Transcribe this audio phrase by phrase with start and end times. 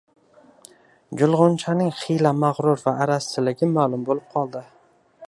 [1.19, 4.65] gulg‘unchaning xiyla mag‘rur va arazchiligi ma'lum bo'lib qoldi.